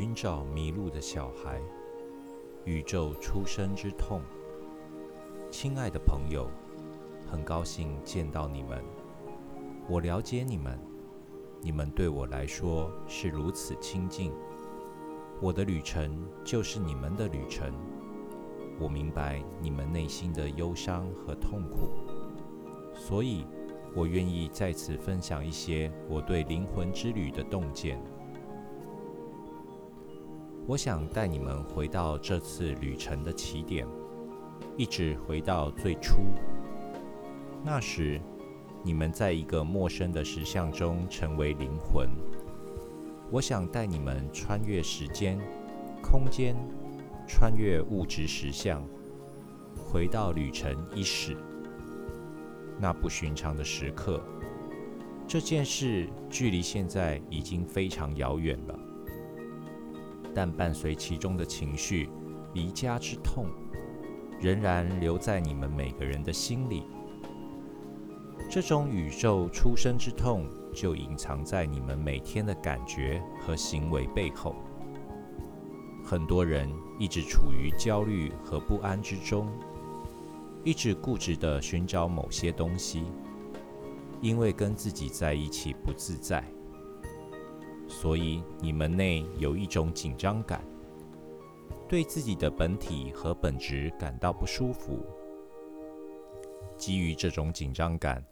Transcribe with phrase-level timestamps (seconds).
[0.00, 1.60] 寻找迷路的小孩，
[2.64, 4.22] 宇宙出生之痛。
[5.50, 6.48] 亲爱的朋友，
[7.30, 8.82] 很高兴见到你们。
[9.86, 10.80] 我了解你们，
[11.60, 14.32] 你们对我来说是如此亲近。
[15.38, 17.70] 我的旅程就是你们的旅程。
[18.78, 21.90] 我明白你们内心的忧伤和痛苦，
[22.94, 23.44] 所以
[23.94, 28.02] 我愿意在此分享一些我对灵魂之旅的洞见。
[30.66, 33.86] 我想带你们回到这次旅程的起点，
[34.76, 36.20] 一直回到最初。
[37.64, 38.20] 那时，
[38.84, 42.08] 你们在一个陌生的石像中成为灵魂。
[43.32, 45.38] 我想带你们穿越时间、
[46.02, 46.54] 空间，
[47.26, 48.84] 穿越物质实相，
[49.76, 51.36] 回到旅程伊始。
[52.78, 54.22] 那不寻常的时刻，
[55.26, 58.78] 这件事距离现在已经非常遥远了。
[60.34, 62.08] 但伴随其中的情绪，
[62.54, 63.46] 离家之痛，
[64.40, 66.84] 仍然留在你们每个人的心里。
[68.48, 74.56] 这种宇宙出生之痛，就隐藏在你们每天的感觉和行为背后。
[76.02, 79.48] 很多人一直处于焦虑和不安之中，
[80.64, 83.04] 一直固执地寻找某些东西，
[84.20, 86.42] 因为跟自己在一起不自在。
[88.00, 90.64] 所以你们内有一种紧张感，
[91.86, 95.00] 对自己的本体和本质感到不舒服。
[96.78, 98.24] 基于这种紧张感，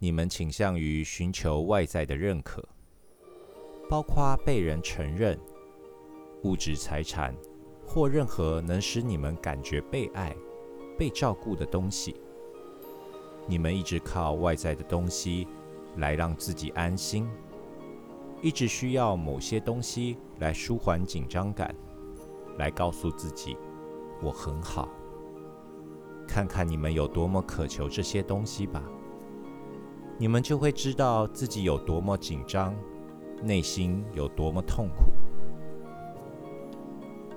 [0.00, 2.60] 你们倾向于寻求外在的认可，
[3.88, 5.38] 包括被人承认、
[6.42, 7.32] 物质财产
[7.86, 10.34] 或任何能使你们感觉被爱、
[10.98, 12.16] 被照顾的东西。
[13.46, 15.46] 你们一直靠外在的东西
[15.98, 17.28] 来让自己安心。
[18.40, 21.74] 一直需要某些东西来舒缓紧张感，
[22.56, 23.56] 来告诉自己
[24.22, 24.88] 我很好。
[26.26, 28.82] 看看你们有多么渴求这些东西吧，
[30.18, 32.74] 你们就会知道自己有多么紧张，
[33.42, 35.10] 内心有多么痛苦。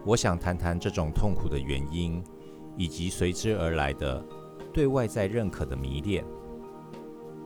[0.05, 2.23] 我想谈谈这种痛苦的原因，
[2.77, 4.23] 以及随之而来的
[4.71, 6.23] 对外在认可的迷恋。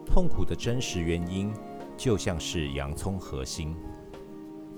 [0.06, 1.54] 痛苦的真实原因。
[1.98, 3.76] 就像是洋葱核心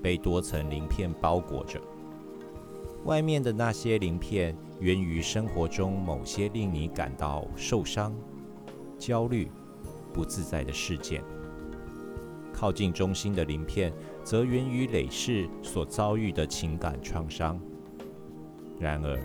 [0.02, 1.82] 被多层鳞片包裹着，
[3.06, 8.16] 外面的那些鳞片源于生活中某些令你感到受伤、
[8.98, 9.50] 焦虑、
[10.14, 11.22] 不自在的事件；
[12.54, 13.92] 靠近中心的鳞片
[14.24, 17.60] 则源于累世所遭遇的情感创伤。
[18.80, 19.20] 然而，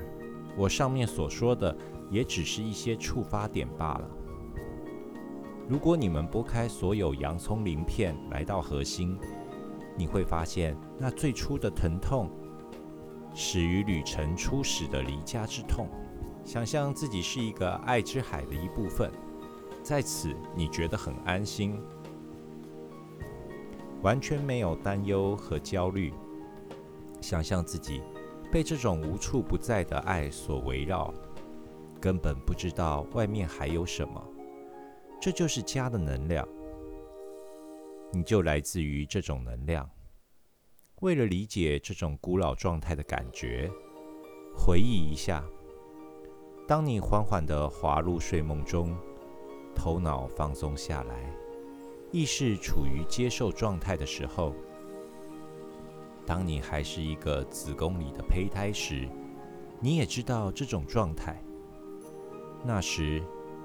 [0.57, 1.77] 我上面所说的
[2.11, 4.11] 也只是一些触发点罢了。
[5.73, 9.19] 如果你们拨开所有洋葱鳞片来到核心，
[9.97, 12.31] 你会发现那最初的疼痛
[13.33, 15.89] 始于旅程初始的离家之痛。
[16.45, 19.11] 想象自己是一个爱之海的一部分，
[19.83, 21.81] 在此你觉得很安心，
[24.03, 26.13] 完全没有担忧和焦虑。
[27.23, 28.03] 想象自己
[28.53, 31.15] 被这种无处不在的爱所围绕，
[31.99, 34.23] 根本不知道外面还有什么。
[35.23, 36.45] 这就是家的能量，
[38.11, 39.89] 你就来自于这种能量。
[41.01, 43.71] 为了理解这种古老状态的感觉，
[44.53, 45.45] 回忆一下：
[46.67, 48.97] 当你缓缓地滑入睡梦中，
[49.77, 51.33] 头脑放松下来，
[52.11, 54.53] 意识处于接受状态的时候；
[56.27, 59.09] 当你还是一个子宫里的胚胎时，
[59.79, 61.41] 你也知道这种状态。
[62.65, 63.23] 那时。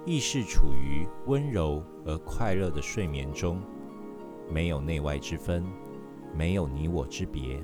[0.07, 3.61] 意识处于温柔而快乐的睡眠中，
[4.49, 5.65] 没有内外之分，
[6.33, 7.61] 没有你我之别。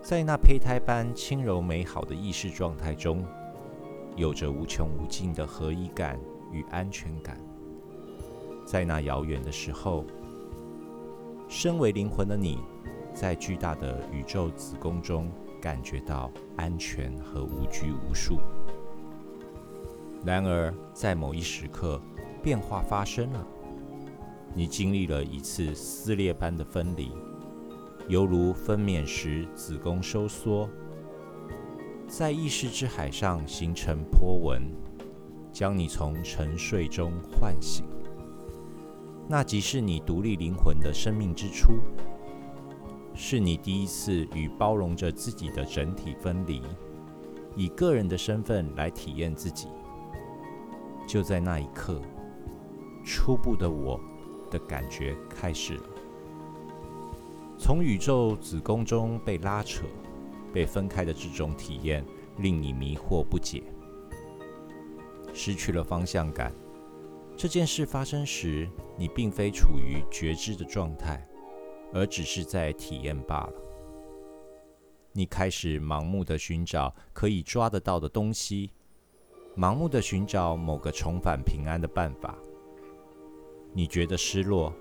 [0.00, 3.26] 在那胚胎般轻柔美好的意识状态中，
[4.14, 6.16] 有着无穷无尽的合一感
[6.52, 7.36] 与安全感。
[8.64, 10.04] 在那遥远的时候，
[11.48, 12.60] 身为灵魂的你，
[13.12, 15.28] 在巨大的宇宙子宫中
[15.60, 18.38] 感觉到安全和无拘无束。
[20.26, 22.02] 然而，在某一时刻，
[22.42, 23.46] 变化发生了。
[24.52, 27.12] 你经历了一次撕裂般的分离，
[28.08, 30.68] 犹如分娩时子宫收缩，
[32.08, 34.68] 在意识之海上形成波纹，
[35.52, 37.84] 将你从沉睡中唤醒。
[39.28, 41.74] 那即是你独立灵魂的生命之初，
[43.14, 46.62] 是你第一次与包容着自己的整体分离，
[47.54, 49.68] 以个人的身份来体验自己。
[51.06, 52.02] 就在那一刻，
[53.04, 54.00] 初步的我
[54.50, 55.84] 的感觉开始了。
[57.58, 59.86] 从宇宙子宫中被拉扯、
[60.52, 62.04] 被分开的这种体验，
[62.38, 63.62] 令你迷惑不解，
[65.32, 66.52] 失去了方向感。
[67.36, 68.68] 这件事发生时，
[68.98, 71.26] 你并非处于觉知的状态，
[71.92, 73.52] 而只是在体验罢了。
[75.12, 78.70] 你开始盲目的寻找可以抓得到的东西，
[79.56, 82.36] 盲目的寻找某个重返平安的办法。
[83.72, 84.72] 你觉得失落，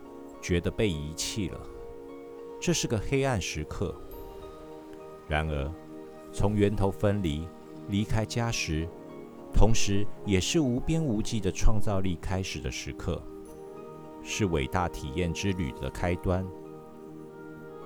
[0.42, 1.60] 觉得被遗弃了，
[2.60, 3.96] 这是个黑暗时刻。
[5.28, 5.72] 然而，
[6.32, 7.48] 从源头分离、
[7.88, 8.88] 离开家时，
[9.54, 13.22] 同时，也是无边无际的创造力开始的时刻，
[14.22, 16.46] 是伟大体验之旅的开端。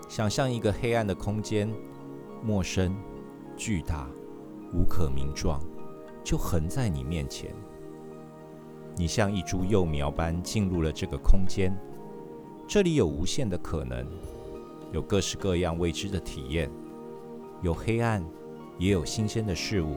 [0.08, 1.72] 想象一个黑暗的空间，
[2.44, 2.98] 陌生、
[3.56, 4.10] 巨大、
[4.74, 5.62] 无可名状，
[6.24, 7.52] 就横在你面前。
[8.96, 11.74] 你像一株幼苗般进入了这个空间，
[12.68, 14.06] 这里有无限的可能，
[14.92, 16.70] 有各式各样未知的体验，
[17.62, 18.24] 有黑暗，
[18.78, 19.96] 也有新鲜的事物。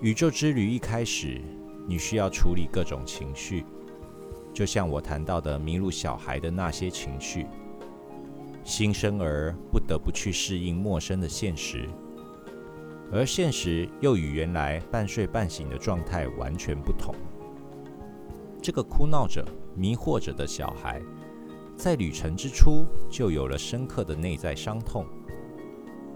[0.00, 1.40] 宇宙之旅一开始，
[1.86, 3.64] 你需要处理各种情绪，
[4.52, 7.46] 就像我谈到的迷路小孩的那些情绪。
[8.64, 11.88] 新生儿不得不去适应陌生的现实，
[13.12, 17.14] 而现实又与原来半睡半醒的状态完全不同。
[18.62, 19.44] 这个哭闹着、
[19.76, 21.02] 迷惑着的小孩，
[21.76, 25.04] 在旅程之初就有了深刻的内在伤痛。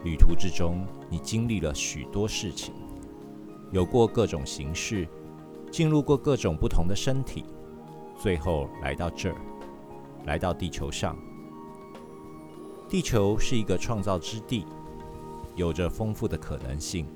[0.04, 2.72] 旅途之中，你经历了许多事情。
[3.72, 5.06] 有过各种形式，
[5.70, 7.44] 进入过各种不同的身体，
[8.16, 9.36] 最后来到这儿，
[10.24, 11.18] 来到地球上。
[12.88, 14.64] 地球是一个创造之地，
[15.56, 17.08] 有着丰富的可能性。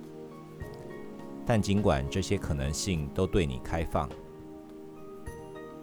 [1.47, 4.09] 但尽管这些可能性都对你开放，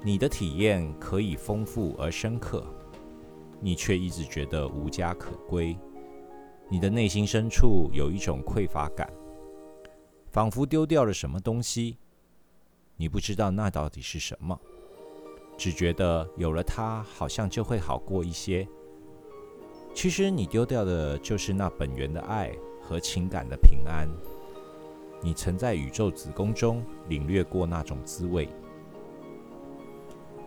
[0.03, 2.65] 你的体验可以丰富而深刻，
[3.61, 5.77] 你却一直觉得无家可归。
[6.69, 9.09] 你的内心深处有一种匮乏感。
[10.29, 11.97] 仿佛丢掉了什么东西，
[12.95, 14.59] 你不知道那到底是什么，
[15.57, 18.67] 只觉得有了它，好像就会好过一些。
[19.97, 24.07] 其实你丢掉的就是那本源的爱和情感的平安。
[25.23, 28.47] 你曾在宇宙子宫中领略过那种滋味。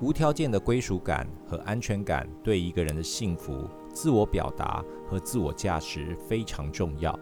[0.00, 7.12] 无条件的归属感和安全感对一个人的幸福、自我表达和自我价值非常重要。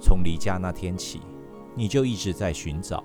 [0.00, 1.20] 从离家那天起。
[1.76, 3.02] 你就一直在寻找，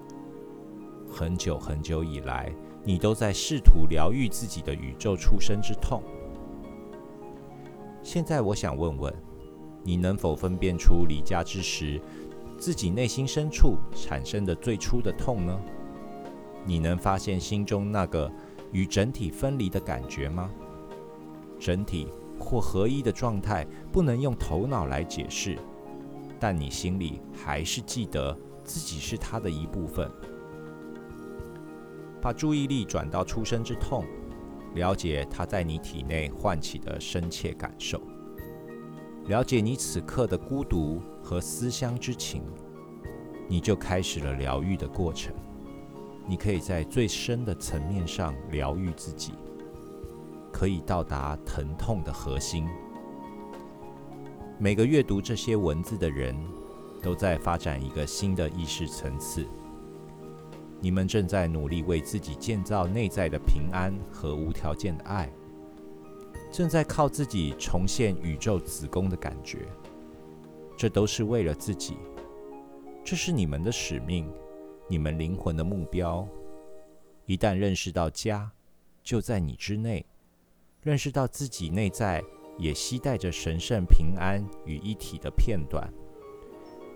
[1.08, 2.52] 很久很久以来，
[2.84, 6.02] 你都在试图疗愈自己的宇宙出生之痛。
[8.08, 9.14] 现在，我想问问，
[9.84, 12.00] 你能否分辨出离家之时
[12.58, 15.60] 自己内心深处产生的最初的痛呢？
[16.64, 18.32] 你能发现心中那个
[18.72, 20.50] 与整体分离的感觉吗？
[21.60, 22.08] 整体
[22.40, 25.60] 或合一的状态不能用头脑来解释，
[26.40, 28.34] 但你心里还是记得。
[28.64, 30.10] 自己是它的一部分，
[32.22, 34.04] 把注意力转到出生之痛，
[34.78, 38.02] 了解它在你体内唤起的深切感受，
[39.26, 42.42] 了解你此刻的孤独和思乡之情，
[43.50, 45.36] 你就开始了疗愈的过程。
[46.26, 49.34] 你可以在最深的层面上疗愈自己，
[50.54, 52.66] 可以到达疼痛的核心。
[54.58, 56.36] 每个阅读这些文字的人。
[57.00, 59.48] 都在发展一个新的意识层次。
[60.80, 65.30] 你们正在努力为自己建造内在的平安和无条件的爱，
[66.52, 69.68] 正在靠自己重现宇宙子宫的感觉。
[70.78, 71.98] 这都是为了自己，
[73.04, 74.32] 这是你们的使命，
[74.88, 76.28] 你们灵魂的目标。
[77.26, 78.52] 一旦认识到家
[79.04, 80.06] 就在你之内，
[80.84, 82.24] 认识到自己内在
[82.60, 85.92] 也携带着神圣平安与一体的片段。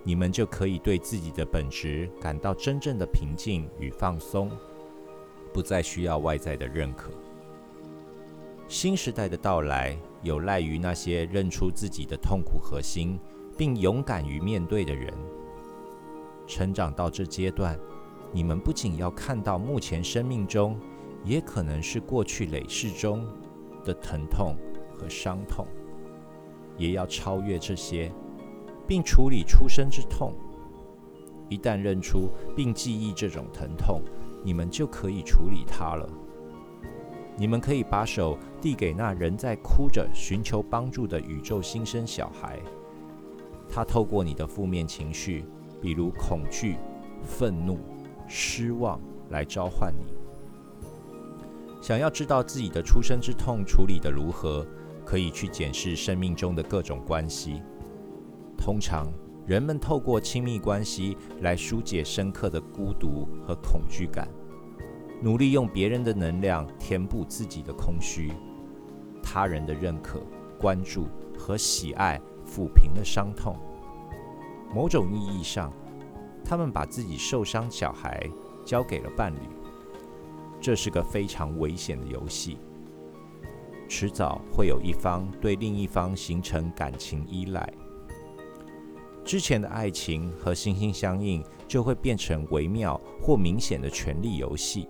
[0.04, 4.50] 你们就可以对自己的本职感到真正的平静与放松，
[5.54, 7.12] 不再需要外在的认可。
[8.68, 13.20] 新时代的到来有赖于那些认出自己的痛苦核心，
[13.58, 15.14] 并勇敢于面对的人。
[16.48, 17.78] 成长到这阶段，
[18.32, 20.80] 你们不仅要看到目前生命中，
[21.24, 23.24] 也可能是过去累世中
[23.84, 24.56] 的疼痛
[24.98, 25.68] 和伤痛，
[26.76, 28.12] 也要超越这些。
[28.92, 30.34] 并处理出生之痛。
[31.48, 34.02] 一旦认出并记忆这种疼痛，
[34.44, 36.10] 你们就可以处理它了。
[37.38, 42.60] 你们可以把手递给那仍在哭着寻求帮助的宇宙新生小孩。
[43.70, 45.46] 他透过你的负面情绪，
[45.82, 46.76] 比如恐惧、
[47.24, 47.80] 愤怒、
[48.28, 50.14] 失望，来召唤你。
[51.82, 54.68] 想要知道自己的出生之痛处理的如何？
[55.06, 57.62] 可以去检视生命中的各种关系。
[58.62, 59.12] 通常，
[59.48, 64.30] 人们透过亲密关系来疏解深刻的孤独和恐惧感，
[65.20, 68.32] 努力用别人的能量填补自己的空虚。
[69.24, 70.22] 他人的认可、
[70.60, 73.56] 关注和喜爱抚平了伤痛。
[74.76, 75.74] 某种意义上，
[76.46, 78.30] 他们把自己受伤小孩
[78.64, 79.40] 交给了伴侣。
[80.62, 82.60] 这是个非常危险的游戏，
[83.90, 87.68] 迟早会有一方对另一方形成感情依赖。
[89.24, 94.90] 之前的爱情和心心相印就会变成微妙或明显的权力游戏。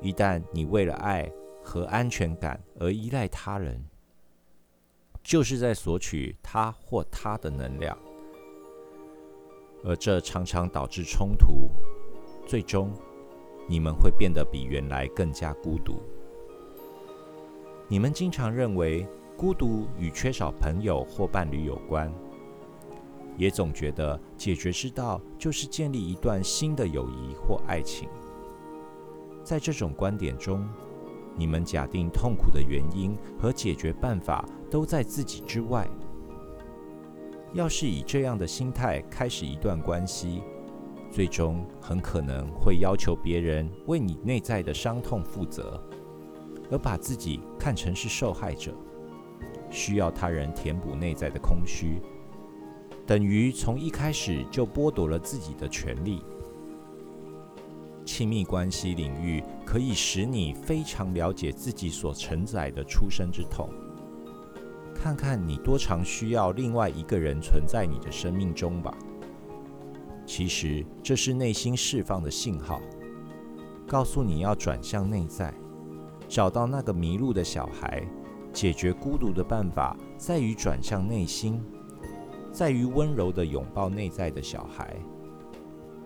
[0.00, 1.28] 一旦你为了爱
[1.62, 3.82] 和安全感而依赖他人，
[5.22, 7.98] 就是在索取他或他的能量，
[9.84, 11.70] 而这常常导致冲突，
[12.46, 12.92] 最终
[13.66, 16.00] 你们会变得比原来更加孤独。
[17.88, 22.12] 你们经常认为孤独与缺少朋友或伴侣有关。
[23.38, 28.08] 也总觉得解决之道就是建立一段新的友谊或爱情。
[29.42, 30.68] 在这种观点中，
[31.36, 35.88] 你们假定痛苦的原因和解决办法都在自己之外。
[37.54, 40.42] 要是以这样的心态开始一段关系，
[41.10, 45.82] 最终很可能会要求别人为你内在的伤痛负责，
[46.70, 48.74] 而把自己看成是受害者，
[49.70, 52.02] 需要他人填补内在的空虚。
[53.08, 56.22] 等于从一开始就剥夺了自己的权利。
[58.04, 63.70] 亲密关系领域可以使你非常了解自己所承载的出生之痛，
[64.94, 68.94] 看看你多常需要另外一个人存在你的生命中吧。
[70.26, 72.78] 其实这是内心释放的信号，
[73.86, 75.54] 告诉你要转向内在，
[76.28, 78.06] 找到那个迷路的小孩。
[78.50, 81.62] 解决孤独的办法在于转向内心。
[82.52, 84.96] 在于温柔的拥抱内在的小孩，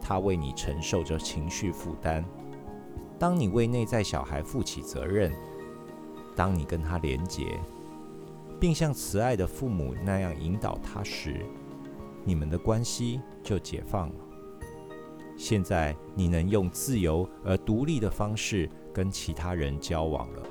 [0.01, 2.25] 他为你承受着情绪负担。
[3.19, 5.33] 当你为内在小孩负起责任，
[6.35, 7.59] 当你跟他连结，
[8.59, 11.47] 并像慈爱的父母那样引导他时，
[12.25, 14.15] 你们的关系就解放了。
[15.37, 20.43] 现在你能用自由而独立的方式跟其他人交往了。